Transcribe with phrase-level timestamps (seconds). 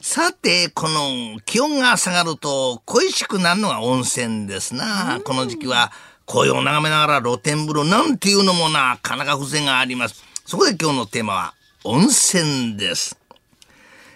[0.00, 5.20] さて、この気温が下がると恋しくなるのが温泉ですな。
[5.24, 5.90] この時期は
[6.24, 10.22] 紅葉を眺めながら露天風呂なんていうのもなかなか風情があります。
[10.46, 13.18] そこで今日のテーマは温泉です。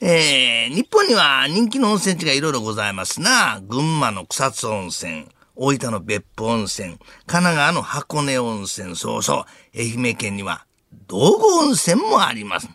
[0.00, 3.60] えー、日本には人気の温泉地がいろいろございますな。
[3.62, 10.66] 群馬の草津温泉、大分の別府温泉、神奈川の箱根温泉、そうそう、愛媛県には
[11.08, 12.68] 道後温泉もあります。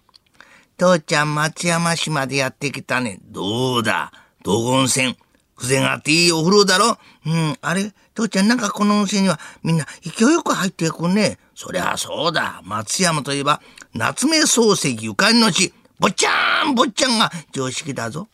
[0.80, 3.20] 父ちゃん松山市までやってきたね。
[3.26, 4.14] どうだ？
[4.44, 5.18] 道後温泉。
[5.58, 6.98] 風情があっていいお風呂だろ？
[7.26, 7.92] うん、あれ？
[8.16, 11.38] 父ちゃんなんかこの温泉にはみんな勢いよく入っていくね。
[11.54, 12.62] そりゃそうだ。
[12.64, 13.60] 松山といえば
[13.94, 15.74] 夏目漱石ゆかりの地。
[16.00, 18.30] 坊ちゃん坊ちゃんが常識だぞ。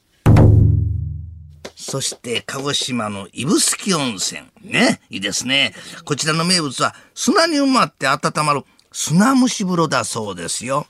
[1.76, 4.44] そして、鹿児島の指宿温泉。
[4.62, 5.02] ね。
[5.10, 5.74] いいですね。
[6.04, 10.86] こちらの名物は砂に埋まって温まる砂蒸し風呂だそうですよ。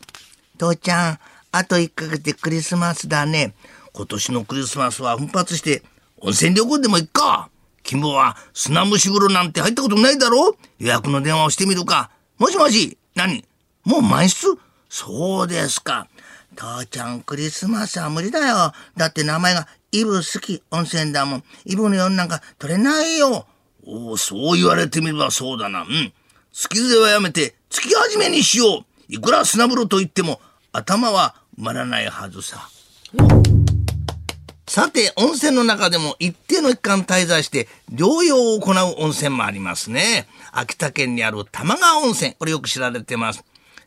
[0.58, 1.20] 父ちゃん、
[1.58, 3.54] あと1ヶ月でクリスマスだね。
[3.94, 5.84] 今年のクリスマスは奮発して
[6.18, 7.50] 温泉旅行でも行っか。
[7.82, 12.12] 君は砂蒸し風呂なんて入ったことないだろ予約の電話をしてみるか。
[12.38, 13.46] もしもし何？
[13.86, 14.58] もう満室？
[14.90, 16.10] そうですか。
[16.58, 18.74] 父ちゃん、クリスマスは無理だよ。
[18.98, 21.44] だって名前がイブ好き温泉だもん。
[21.64, 23.48] イブの夜なんか取れないよ。
[23.86, 25.84] おお、そう言われてみればそうだな。
[25.84, 25.88] うん。
[26.52, 28.86] 好き勢はやめて月始めにしよう。
[29.08, 32.70] いくら砂風呂と言っても頭はまらないはずさ。
[34.68, 40.28] さて、温泉の中でも一定の期間滞在して療養を行う温泉もありますね。
[40.52, 42.34] 秋田県にある玉川温泉。
[42.34, 43.44] これよく知られてます。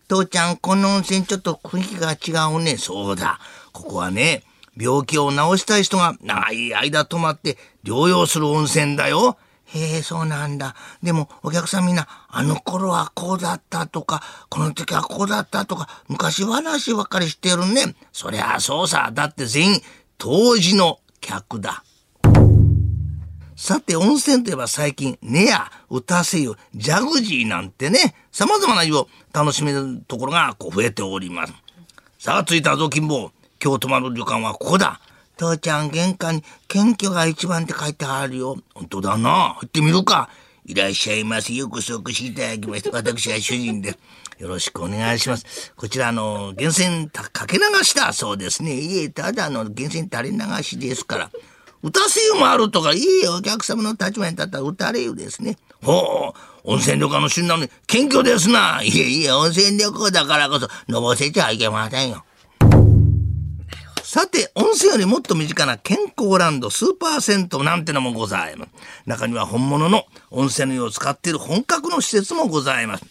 [0.08, 2.78] 父ちゃん、この温泉ちょっと雰囲気が違うね。
[2.78, 3.38] そうだ。
[3.72, 4.44] ここはね、
[4.80, 9.36] 病気を治したい人が長い間泊まって療養する温泉だよ。
[9.70, 10.74] へえ、そうなんだ。
[11.02, 17.94] でも、お客さんみんな、あの頃はこうだったとか、この時はこうだったとか、昔話ばっかりしてるね。
[18.12, 19.10] そりゃそうさ。
[19.12, 19.82] だって全員、
[20.16, 21.84] 当時の客だ。
[23.56, 31.52] さて、温泉といえば最近、寝や、歌せ湯、ジャグジーなんてね、様々な湯を楽しめるところがこう増えております。
[32.18, 33.32] さあ、着いたぞ、金坊。
[33.62, 35.00] 今日泊まる旅館はここだ。
[35.38, 38.56] 父ちゃん、玄関に謙虚が一番って書いてあるよ。
[38.74, 39.54] 本当だな。
[39.60, 40.28] 入ってみるか。
[40.66, 41.54] いらっしゃいませ。
[41.54, 43.96] よくそこしいただきまして、私は主人で。
[44.38, 45.72] よろしくお願いします。
[45.76, 48.74] こちら、あの、源泉かけ流しだそうですね。
[48.74, 51.30] いえ、ただの源泉垂れ流しですから。
[51.82, 55.56] 歌せ湯もあるとか、いいお客様の立場に立ったら歌れ湯ですね。
[55.82, 56.34] ほ
[56.64, 58.82] う、温泉旅館の旬なのに謙虚ですな。
[58.82, 62.24] いえいえ、温泉旅行だからこそ、のぼせちゃいけませんよ。
[64.10, 68.70] さて、温泉よりもっと身近な健康ランド、スーパー銭湯なんてのもございます。
[69.04, 73.04] 中には本物の温泉の湯を使っている本格の施設もございます。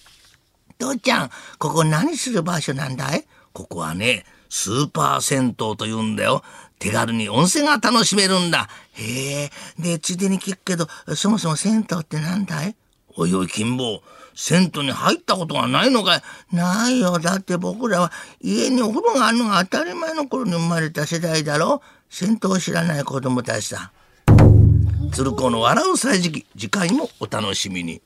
[0.80, 3.28] 父ちゃん、ここ何する場所なんだい？
[3.54, 6.42] ここはね、スーパー銭湯と言うんだよ。
[6.80, 8.68] 手軽に温泉が楽しめるんだ。
[8.94, 9.52] へえ。
[9.78, 12.76] で、ついでに聞くけど、そもそも銭湯ってなんだい？
[13.18, 14.02] おいおい、金坊。
[14.36, 16.56] 銭湯に入ったことがないのかい？
[16.56, 17.18] ないよ。
[17.18, 21.82] だって僕らは家にお風呂があるのが当たり前の頃に生まれた世代だろ？
[22.10, 23.92] 銭湯を知らない子供たちさ。
[25.12, 28.02] 鶴子の笑う歳時期、次回もお楽しみに。